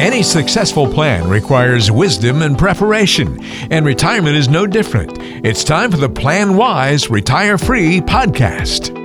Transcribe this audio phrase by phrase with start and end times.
[0.00, 3.38] Any successful plan requires wisdom and preparation,
[3.70, 5.18] and retirement is no different.
[5.44, 8.96] It's time for the Plan Wise Retire Free podcast.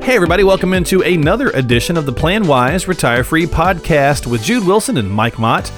[0.00, 4.64] Hey, everybody, welcome into another edition of the Plan Wise Retire Free podcast with Jude
[4.64, 5.72] Wilson and Mike Mott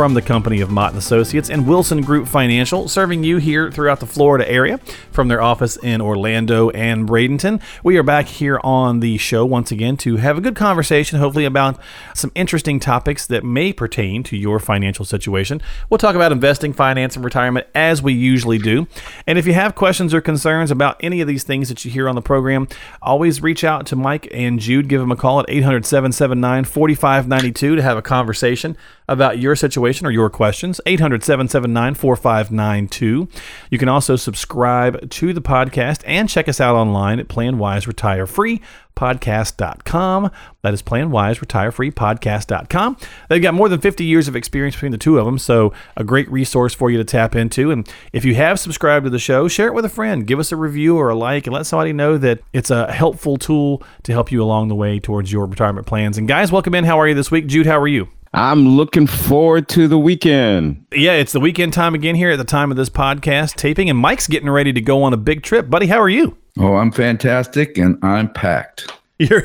[0.00, 4.00] from the company of Mott & Associates and Wilson Group Financial, serving you here throughout
[4.00, 4.78] the Florida area
[5.12, 7.60] from their office in Orlando and Bradenton.
[7.84, 11.44] We are back here on the show once again to have a good conversation, hopefully
[11.44, 11.78] about
[12.14, 15.60] some interesting topics that may pertain to your financial situation.
[15.90, 18.88] We'll talk about investing, finance, and retirement as we usually do.
[19.26, 22.08] And if you have questions or concerns about any of these things that you hear
[22.08, 22.68] on the program,
[23.02, 24.88] always reach out to Mike and Jude.
[24.88, 28.78] Give them a call at 800 779 4592 to have a conversation
[29.10, 30.80] about your situation or your questions.
[30.86, 33.28] 800 779 4592.
[33.70, 38.26] You can also subscribe to the podcast and check us out online at PlanWise Retire
[38.26, 38.62] Free
[38.96, 40.30] podcast.com.
[40.62, 42.98] That is PlanWise Retire Free podcast.com.
[43.28, 46.04] They've got more than 50 years of experience between the two of them, so a
[46.04, 47.70] great resource for you to tap into.
[47.70, 50.52] And if you have subscribed to the show, share it with a friend, give us
[50.52, 54.12] a review or a like, and let somebody know that it's a helpful tool to
[54.12, 56.18] help you along the way towards your retirement plans.
[56.18, 56.84] And guys, welcome in.
[56.84, 57.46] How are you this week?
[57.46, 58.08] Jude, how are you?
[58.32, 60.86] I'm looking forward to the weekend.
[60.92, 63.98] Yeah, it's the weekend time again here at the time of this podcast taping, and
[63.98, 65.68] Mike's getting ready to go on a big trip.
[65.68, 66.36] Buddy, how are you?
[66.58, 68.92] Oh, I'm fantastic and I'm packed.
[69.18, 69.44] You're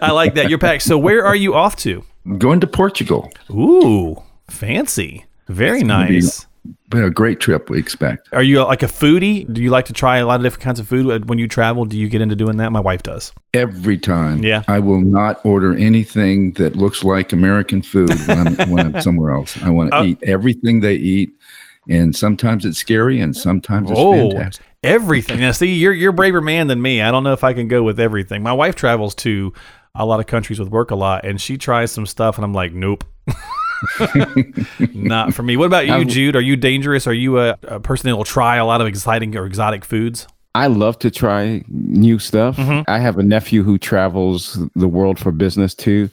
[0.00, 0.48] I like that.
[0.48, 0.82] You're packed.
[0.82, 2.02] So where are you off to?
[2.24, 3.30] I'm going to Portugal.
[3.50, 5.26] Ooh, fancy.
[5.48, 6.46] Very nice.
[6.94, 8.28] Been a great trip, we expect.
[8.32, 9.52] Are you like a foodie?
[9.52, 11.84] Do you like to try a lot of different kinds of food when you travel?
[11.84, 12.70] Do you get into doing that?
[12.70, 13.32] My wife does.
[13.52, 14.44] Every time.
[14.44, 14.62] Yeah.
[14.68, 19.32] I will not order anything that looks like American food when I'm, when I'm somewhere
[19.34, 19.60] else.
[19.62, 21.32] I want to Uh, eat everything they eat.
[21.88, 24.64] And sometimes it's scary and sometimes it's Oh, fantastic.
[24.84, 25.40] everything.
[25.40, 27.02] Now, see, you're you're a braver man than me.
[27.02, 28.42] I don't know if I can go with everything.
[28.42, 29.52] My wife travels to
[29.96, 32.54] a lot of countries with work a lot, and she tries some stuff, and I'm
[32.54, 33.04] like, nope.
[34.94, 35.56] Not for me.
[35.56, 36.36] What about you, Jude?
[36.36, 37.06] Are you dangerous?
[37.06, 40.26] Are you a, a person that will try a lot of exciting or exotic foods?
[40.54, 42.56] I love to try new stuff.
[42.56, 42.88] Mm-hmm.
[42.88, 46.08] I have a nephew who travels the world for business too.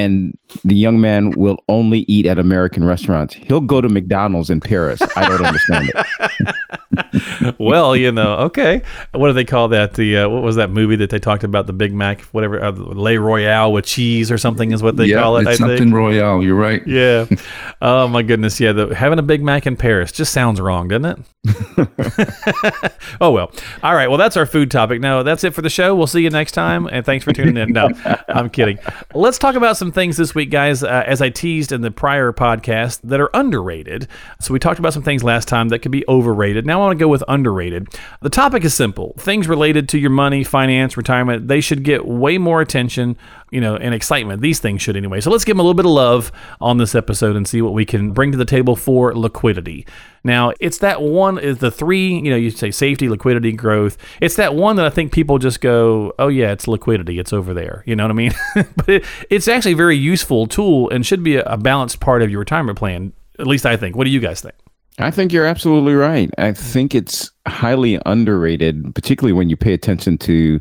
[0.00, 3.34] And the young man will only eat at American restaurants.
[3.34, 5.00] He'll go to McDonald's in Paris.
[5.14, 7.54] I don't understand it.
[7.58, 8.82] well, you know, okay.
[9.12, 9.94] What do they call that?
[9.94, 11.66] The uh, what was that movie that they talked about?
[11.66, 15.20] The Big Mac, whatever, uh, Le Royale with cheese or something is what they yeah,
[15.20, 15.42] call it.
[15.42, 15.94] it's I something think.
[15.94, 16.42] royale.
[16.42, 16.86] You're right.
[16.86, 17.26] Yeah.
[17.82, 18.60] Oh my goodness.
[18.60, 18.72] Yeah.
[18.72, 21.18] The, having a Big Mac in Paris just sounds wrong, doesn't it?
[23.20, 23.50] oh well.
[23.82, 24.08] All right.
[24.08, 25.00] Well, that's our food topic.
[25.00, 25.94] Now that's it for the show.
[25.94, 26.86] We'll see you next time.
[26.86, 27.72] And thanks for tuning in.
[27.72, 27.88] No,
[28.28, 28.78] I'm kidding.
[29.14, 30.82] Let's talk about some things this week, guys.
[30.82, 34.08] Uh, as I teased in the prior podcast, that are underrated.
[34.40, 36.66] So we talked about some things last time that could be overrated.
[36.66, 37.88] Now I want to go with underrated.
[38.20, 39.14] The topic is simple.
[39.18, 41.48] Things related to your money, finance, retirement.
[41.48, 43.16] They should get way more attention
[43.50, 44.42] you know, and excitement.
[44.42, 45.20] These things should anyway.
[45.20, 47.72] So let's give them a little bit of love on this episode and see what
[47.72, 49.86] we can bring to the table for liquidity.
[50.22, 53.96] Now, it's that one is the three, you know, you say safety, liquidity, growth.
[54.20, 57.18] It's that one that I think people just go, "Oh yeah, it's liquidity.
[57.18, 58.32] It's over there." You know what I mean?
[58.76, 62.22] but it, it's actually a very useful tool and should be a, a balanced part
[62.22, 63.12] of your retirement plan.
[63.38, 63.96] At least I think.
[63.96, 64.54] What do you guys think?
[64.98, 66.30] I think you're absolutely right.
[66.36, 70.60] I think it's highly underrated, particularly when you pay attention to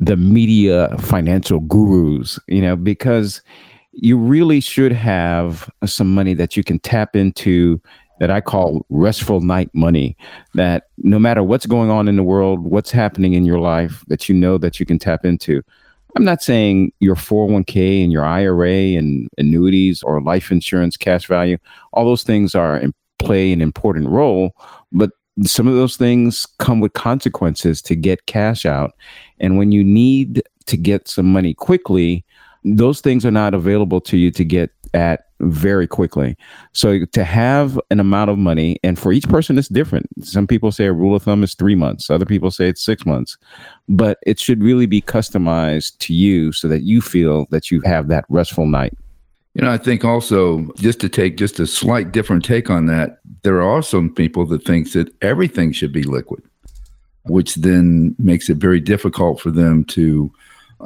[0.00, 3.42] the media financial gurus, you know, because
[3.92, 7.80] you really should have some money that you can tap into
[8.18, 10.16] that I call restful night money.
[10.54, 14.28] That no matter what's going on in the world, what's happening in your life, that
[14.28, 15.62] you know that you can tap into.
[16.16, 21.56] I'm not saying your 401k and your IRA and annuities or life insurance cash value,
[21.92, 24.54] all those things are in play an important role,
[25.44, 28.94] some of those things come with consequences to get cash out.
[29.38, 32.24] And when you need to get some money quickly,
[32.64, 36.36] those things are not available to you to get at very quickly.
[36.72, 40.06] So to have an amount of money, and for each person, it's different.
[40.22, 42.10] Some people say a rule of thumb is three months.
[42.10, 43.38] Other people say it's six months,
[43.88, 48.08] but it should really be customized to you so that you feel that you have
[48.08, 48.92] that restful night.
[49.54, 53.19] You know, I think also just to take just a slight different take on that,
[53.42, 56.42] there are also people that think that everything should be liquid,
[57.24, 60.32] which then makes it very difficult for them to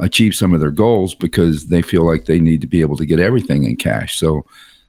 [0.01, 3.07] achieve some of their goals because they feel like they need to be able to
[3.07, 4.19] get everything in cash.
[4.19, 4.45] So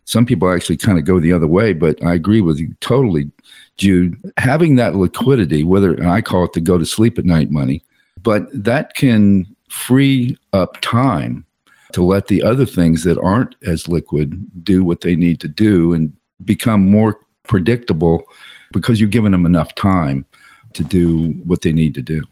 [0.05, 3.31] some people actually kind of go the other way, but I agree with you totally,
[3.77, 4.15] Jude.
[4.37, 7.83] Having that liquidity, whether I call it the go to sleep at night money,
[8.21, 11.45] but that can free up time
[11.93, 15.93] to let the other things that aren't as liquid do what they need to do
[15.93, 16.13] and
[16.43, 18.23] become more predictable
[18.71, 20.25] because you've given them enough time
[20.73, 22.23] to do what they need to do.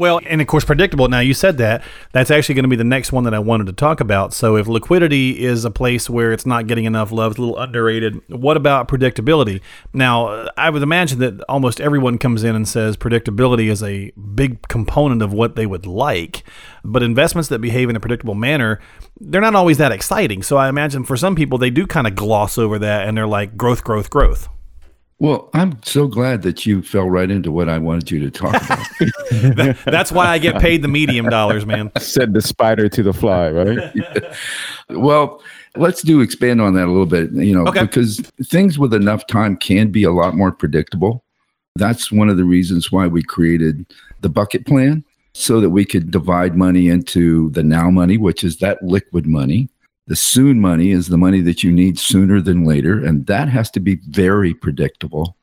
[0.00, 1.08] Well, and of course, predictable.
[1.08, 1.82] Now, you said that.
[2.12, 4.32] That's actually going to be the next one that I wanted to talk about.
[4.32, 7.58] So, if liquidity is a place where it's not getting enough love, it's a little
[7.58, 9.60] underrated, what about predictability?
[9.92, 14.68] Now, I would imagine that almost everyone comes in and says predictability is a big
[14.68, 16.44] component of what they would like.
[16.84, 18.78] But investments that behave in a predictable manner,
[19.18, 20.44] they're not always that exciting.
[20.44, 23.26] So, I imagine for some people, they do kind of gloss over that and they're
[23.26, 24.48] like growth, growth, growth.
[25.20, 28.54] Well, I'm so glad that you fell right into what I wanted you to talk
[28.54, 29.76] about.
[29.84, 31.90] That's why I get paid the medium dollars, man.
[31.98, 33.92] Said the spider to the fly, right?
[34.90, 35.42] well,
[35.74, 37.82] let's do expand on that a little bit, you know, okay.
[37.82, 41.24] because things with enough time can be a lot more predictable.
[41.74, 43.86] That's one of the reasons why we created
[44.20, 48.58] the bucket plan so that we could divide money into the now money, which is
[48.58, 49.68] that liquid money,
[50.08, 53.04] the soon money is the money that you need sooner than later.
[53.04, 55.36] And that has to be very predictable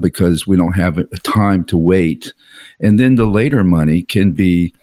[0.00, 2.32] because we don't have a time to wait.
[2.78, 4.74] And then the later money can be,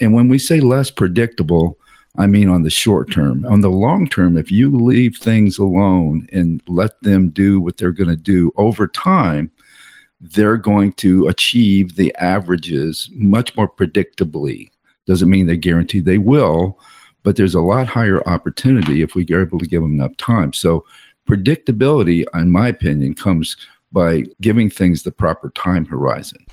[0.00, 1.76] and when we say less predictable,
[2.16, 3.44] I mean on the short term.
[3.46, 7.90] On the long term, if you leave things alone and let them do what they're
[7.90, 9.50] going to do over time,
[10.20, 14.70] they're going to achieve the averages much more predictably.
[15.06, 16.78] Doesn't mean they guarantee they will,
[17.26, 20.52] but there's a lot higher opportunity if we are able to give them enough time.
[20.52, 20.86] So
[21.28, 23.56] predictability, in my opinion, comes
[23.90, 26.46] by giving things the proper time horizon.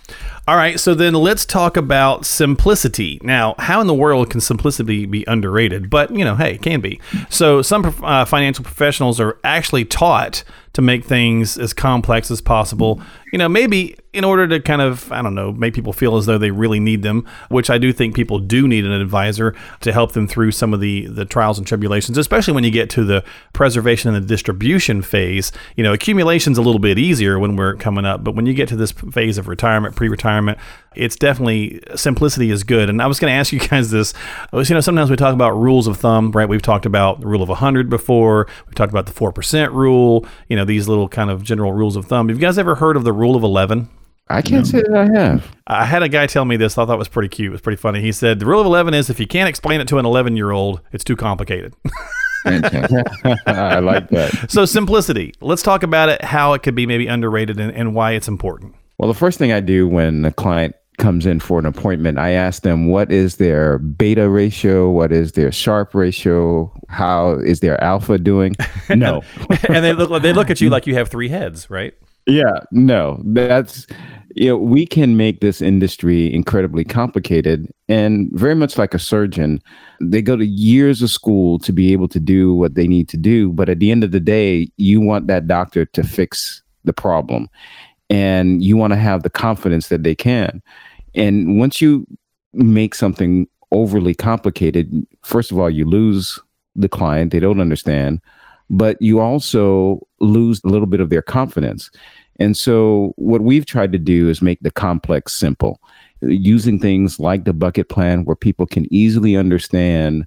[0.48, 3.20] All right, so then let's talk about simplicity.
[3.22, 5.92] Now, how in the world can simplicity be underrated?
[5.92, 7.00] But, you know, hey, it can be.
[7.30, 10.44] So, some uh, financial professionals are actually taught
[10.74, 13.00] to make things as complex as possible.
[13.31, 16.27] You know, maybe in order to kind of, I don't know, make people feel as
[16.27, 19.92] though they really need them, which I do think people do need an advisor to
[19.92, 23.04] help them through some of the, the trials and tribulations, especially when you get to
[23.04, 23.24] the
[23.54, 25.51] preservation and the distribution phase.
[25.75, 28.69] You know, accumulation's a little bit easier when we're coming up, but when you get
[28.69, 30.59] to this phase of retirement, pre retirement,
[30.95, 32.92] it's definitely simplicity is good.
[32.92, 34.13] And I was going to ask you guys this.
[34.54, 36.48] You know, sometimes we talk about rules of thumb, right?
[36.48, 38.48] We've talked about the rule of 100 before.
[38.68, 42.06] We've talked about the 4% rule, you know, these little kind of general rules of
[42.06, 42.30] thumb.
[42.30, 43.89] Have you guys ever heard of the rule of 11?
[44.30, 45.56] I can't say that I have.
[45.68, 46.78] I had a guy tell me this.
[46.78, 47.50] I thought was pretty cute.
[47.50, 48.02] It was pretty funny.
[48.02, 50.36] He said the rule of eleven is if you can't explain it to an eleven
[50.38, 51.75] year old, it's too complicated.
[52.46, 54.46] I like that.
[54.50, 55.34] So simplicity.
[55.42, 56.24] Let's talk about it.
[56.24, 58.75] How it could be maybe underrated and, and why it's important.
[58.98, 62.31] Well, the first thing I do when a client comes in for an appointment, I
[62.31, 67.81] ask them what is their beta ratio, what is their Sharpe ratio, how is their
[67.84, 68.56] alpha doing?
[68.90, 69.24] No,
[69.69, 71.94] and they look they look at you like you have three heads, right?
[72.25, 73.86] Yeah, no, that's
[74.36, 79.62] you know we can make this industry incredibly complicated and very much like a surgeon
[80.02, 83.16] they go to years of school to be able to do what they need to
[83.16, 86.94] do but at the end of the day you want that doctor to fix the
[86.94, 87.48] problem
[88.10, 90.62] and you want to have the confidence that they can.
[91.16, 92.06] And once you
[92.54, 94.92] make something overly complicated
[95.24, 96.40] first of all you lose
[96.76, 98.22] the client they don't understand
[98.69, 101.90] but you also lose a little bit of their confidence.
[102.40, 105.80] And so, what we've tried to do is make the complex simple,
[106.22, 110.25] using things like the bucket plan where people can easily understand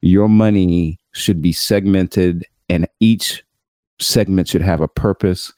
[0.00, 3.42] your money should be segmented and each
[4.00, 5.52] segment should have a purpose,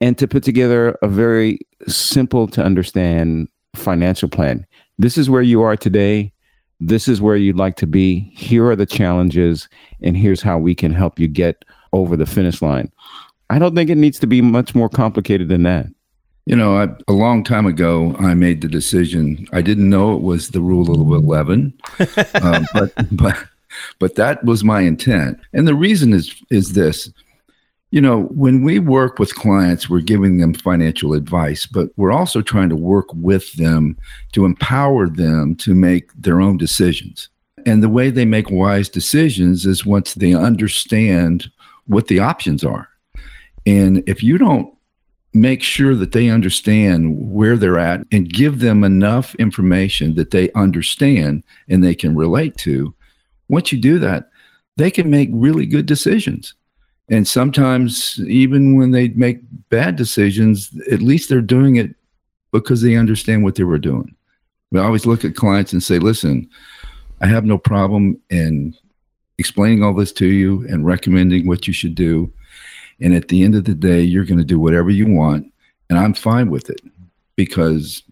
[0.00, 4.66] and to put together a very simple to understand financial plan.
[4.98, 6.32] This is where you are today.
[6.80, 8.20] This is where you'd like to be.
[8.34, 9.68] Here are the challenges,
[10.02, 12.90] and here's how we can help you get over the finish line.
[13.50, 15.86] I don't think it needs to be much more complicated than that.
[16.46, 19.48] You know, I, a long time ago, I made the decision.
[19.52, 21.72] I didn't know it was the rule of eleven,
[22.40, 23.36] um, but but
[23.98, 25.40] but that was my intent.
[25.52, 27.10] And the reason is is this:
[27.90, 32.42] you know, when we work with clients, we're giving them financial advice, but we're also
[32.42, 33.96] trying to work with them
[34.32, 37.28] to empower them to make their own decisions.
[37.64, 41.50] And the way they make wise decisions is once they understand
[41.86, 42.88] what the options are.
[43.66, 44.72] And if you don't
[45.34, 50.50] make sure that they understand where they're at and give them enough information that they
[50.52, 52.94] understand and they can relate to,
[53.48, 54.30] once you do that,
[54.76, 56.54] they can make really good decisions.
[57.08, 61.94] And sometimes, even when they make bad decisions, at least they're doing it
[62.52, 64.14] because they understand what they were doing.
[64.72, 66.48] We always look at clients and say, listen,
[67.20, 68.74] I have no problem in
[69.38, 72.32] explaining all this to you and recommending what you should do.
[73.00, 75.52] And at the end of the day, you're going to do whatever you want.
[75.90, 76.80] And I'm fine with it
[77.36, 78.02] because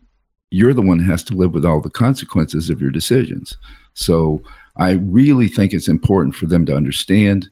[0.51, 3.57] you're the one who has to live with all the consequences of your decisions.
[3.95, 4.43] So
[4.77, 7.49] I really think it's important for them to understand.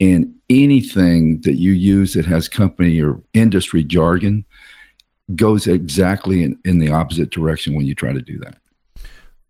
[0.00, 4.44] And anything that you use that has company or industry jargon
[5.34, 8.58] goes exactly in, in the opposite direction when you try to do that.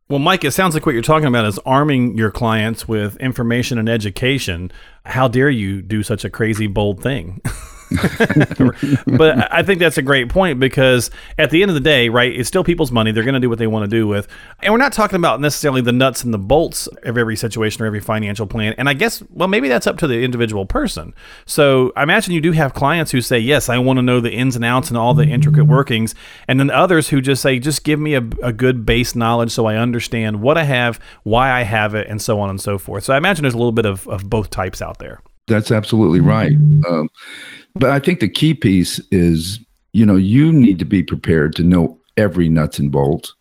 [0.09, 3.77] Well, Mike, it sounds like what you're talking about is arming your clients with information
[3.77, 4.71] and education.
[5.05, 7.41] How dare you do such a crazy, bold thing?
[9.07, 12.35] but I think that's a great point because at the end of the day, right,
[12.35, 13.13] it's still people's money.
[13.13, 14.27] They're going to do what they want to do with.
[14.61, 17.87] And we're not talking about necessarily the nuts and the bolts of every situation or
[17.87, 18.75] every financial plan.
[18.77, 21.15] And I guess, well, maybe that's up to the individual person.
[21.45, 24.33] So I imagine you do have clients who say, yes, I want to know the
[24.33, 26.15] ins and outs and all the intricate workings.
[26.49, 29.67] And then others who just say, just give me a, a good base knowledge so
[29.67, 33.05] I understand what I have, why I have it, and so on and so forth.
[33.05, 35.21] So I imagine there's a little bit of, of both types out there.
[35.47, 36.53] That's absolutely right.
[36.89, 37.09] Um,
[37.79, 39.61] but I think the key piece is,
[39.93, 43.35] you know, you need to be prepared to know every nuts and bolts.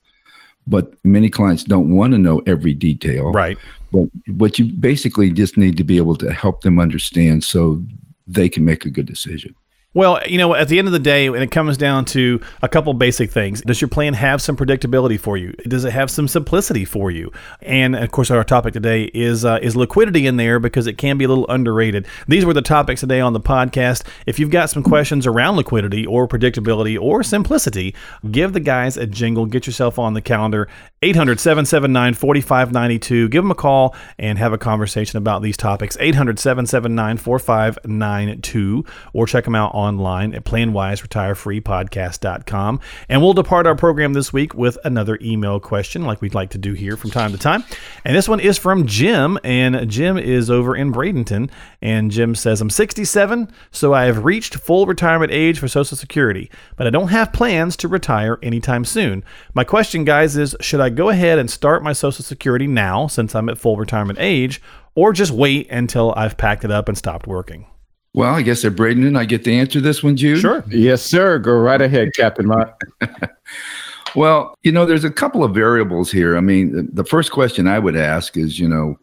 [0.67, 3.31] But many clients don't want to know every detail.
[3.31, 3.57] Right.
[3.91, 7.83] But what you basically just need to be able to help them understand so
[8.27, 9.55] they can make a good decision.
[9.95, 12.67] Well, you know, at the end of the day, when it comes down to a
[12.67, 15.53] couple basic things, does your plan have some predictability for you?
[15.69, 17.31] Does it have some simplicity for you?
[17.61, 21.17] And of course, our topic today is uh, is liquidity in there because it can
[21.17, 22.07] be a little underrated.
[22.27, 24.05] These were the topics today on the podcast.
[24.25, 27.95] If you've got some questions around liquidity or predictability or simplicity,
[28.29, 29.45] give the guys a jingle.
[29.45, 30.67] Get yourself on the calendar.
[31.03, 33.29] 800 779 4592.
[33.29, 35.95] Give them a call and have a conversation about these topics.
[36.01, 38.83] 800 779 4592
[39.13, 42.79] or check them out on online at planwiseretirefreepodcast.com.
[43.07, 46.57] And we'll depart our program this week with another email question, like we'd like to
[46.57, 47.63] do here from time to time.
[48.03, 51.49] And this one is from Jim, and Jim is over in Bradenton.
[51.81, 56.49] And Jim says, I'm 67, so I have reached full retirement age for Social Security,
[56.75, 59.23] but I don't have plans to retire anytime soon.
[59.53, 63.35] My question, guys, is should I go ahead and start my Social Security now since
[63.35, 64.61] I'm at full retirement age,
[64.95, 67.67] or just wait until I've packed it up and stopped working?
[68.15, 70.39] Well, I guess at Bradenton, I get to answer this one, Jude.
[70.39, 70.63] Sure.
[70.69, 71.37] Yes, sir.
[71.37, 72.79] Go right ahead, Captain Mott.
[74.15, 76.37] well, you know, there's a couple of variables here.
[76.37, 78.97] I mean, the first question I would ask is, you know,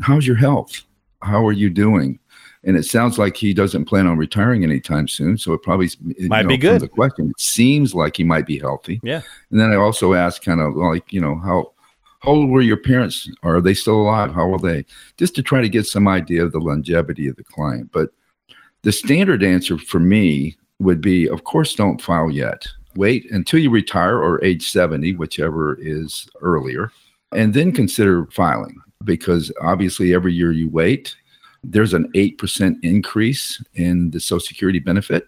[0.00, 0.82] how's your health?
[1.22, 2.18] How are you doing?
[2.64, 5.38] And it sounds like he doesn't plan on retiring anytime soon.
[5.38, 5.88] So it probably
[6.22, 6.80] might know, be good.
[6.80, 8.98] The question it seems like he might be healthy.
[9.04, 9.22] Yeah.
[9.52, 11.72] And then I also ask, kind of like, you know, how
[12.18, 13.30] how old were your parents?
[13.44, 14.34] Are they still alive?
[14.34, 14.86] How old are they?
[15.18, 17.92] Just to try to get some idea of the longevity of the client.
[17.92, 18.10] But
[18.86, 22.68] the standard answer for me would be of course, don't file yet.
[22.94, 26.92] Wait until you retire or age 70, whichever is earlier,
[27.32, 31.16] and then consider filing because obviously every year you wait,
[31.64, 35.26] there's an 8% increase in the Social Security benefit.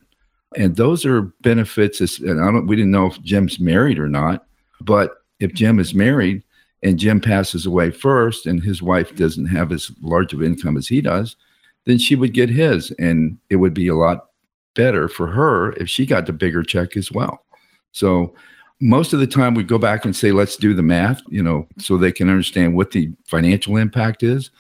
[0.54, 4.46] And those are benefits, and I don't, we didn't know if Jim's married or not,
[4.82, 6.44] but if Jim is married
[6.84, 10.86] and Jim passes away first and his wife doesn't have as large of income as
[10.86, 11.34] he does,
[11.88, 12.90] then she would get his.
[12.98, 14.26] And it would be a lot
[14.74, 17.46] better for her if she got the bigger check as well.
[17.92, 18.34] So
[18.78, 21.66] most of the time we go back and say, let's do the math, you know,
[21.78, 24.50] so they can understand what the financial impact is.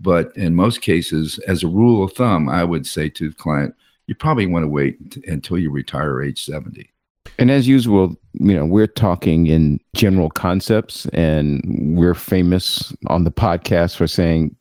[0.00, 3.74] But in most cases, as a rule of thumb, I would say to the client,
[4.06, 6.90] you probably want to wait until you retire age 70.
[7.38, 11.60] And as usual, you know, we're talking in general concepts and
[11.94, 14.56] we're famous on the podcast for saying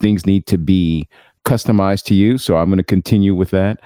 [0.00, 1.08] things need to be
[1.50, 2.38] customized to you.
[2.38, 3.80] So I'm going to continue with that.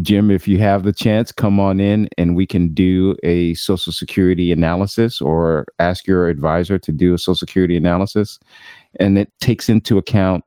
[0.00, 3.92] Jim, if you have the chance, come on in and we can do a Social
[3.92, 8.38] Security analysis or ask your advisor to do a Social Security analysis.
[8.98, 10.42] And it takes into account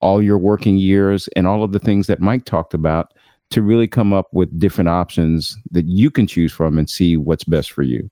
[0.00, 3.14] all your working years and all of the things that Mike talked about
[3.50, 7.44] to really come up with different options that you can choose from and see what's
[7.44, 8.10] best for you.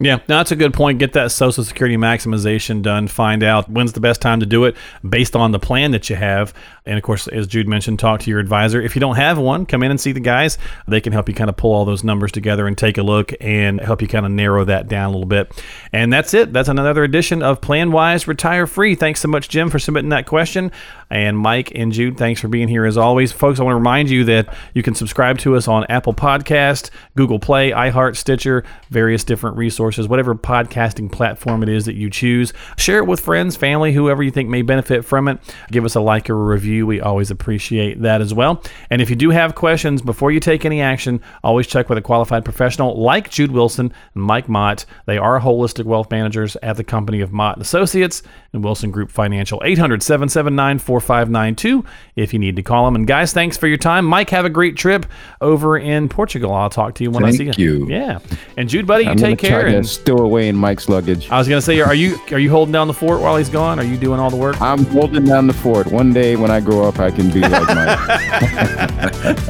[0.00, 1.00] Yeah, that's a good point.
[1.00, 3.08] Get that Social Security maximization done.
[3.08, 4.76] Find out when's the best time to do it
[5.08, 6.54] based on the plan that you have.
[6.86, 8.80] And of course, as Jude mentioned, talk to your advisor.
[8.80, 10.56] If you don't have one, come in and see the guys.
[10.86, 13.32] They can help you kind of pull all those numbers together and take a look
[13.40, 15.60] and help you kind of narrow that down a little bit.
[15.92, 16.52] And that's it.
[16.52, 18.94] That's another edition of Plan Wise Retire Free.
[18.94, 20.70] Thanks so much, Jim, for submitting that question.
[21.10, 23.32] And Mike and Jude, thanks for being here as always.
[23.32, 26.90] Folks, I want to remind you that you can subscribe to us on Apple Podcast,
[27.16, 32.10] Google Play, iHeart, Stitcher, various different resources resources, whatever podcasting platform it is that you
[32.10, 32.52] choose.
[32.76, 35.38] Share it with friends, family, whoever you think may benefit from it.
[35.70, 36.86] Give us a like or a review.
[36.86, 38.62] We always appreciate that as well.
[38.90, 42.02] And if you do have questions before you take any action, always check with a
[42.02, 44.84] qualified professional like Jude Wilson and Mike Mott.
[45.06, 49.62] They are holistic wealth managers at the company of Mott Associates and Wilson Group Financial.
[49.64, 51.84] 800 779 4592
[52.16, 52.94] if you need to call them.
[52.94, 54.04] And guys, thanks for your time.
[54.04, 55.06] Mike, have a great trip
[55.40, 56.52] over in Portugal.
[56.52, 57.86] I'll talk to you when Thank I see you.
[57.86, 57.88] you.
[57.88, 58.18] Yeah.
[58.56, 61.30] And Jude, buddy, you I'm take care yeah, still away in Mike's luggage.
[61.30, 63.78] I was gonna say, are you are you holding down the fort while he's gone?
[63.78, 64.60] Are you doing all the work?
[64.60, 65.86] I'm holding down the fort.
[65.92, 67.98] One day when I grow up, I can be like Mike.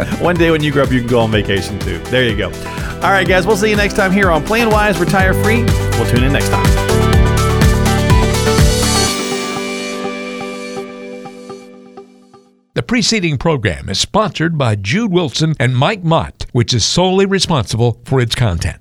[0.21, 1.99] One day when you grow up, you can go on vacation too.
[2.05, 2.49] There you go.
[3.03, 5.63] All right, guys, we'll see you next time here on Plan Wise Retire Free.
[5.63, 6.99] We'll tune in next time.
[12.75, 18.01] The preceding program is sponsored by Jude Wilson and Mike Mott, which is solely responsible
[18.05, 18.81] for its content.